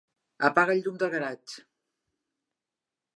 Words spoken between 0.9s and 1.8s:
del garatge.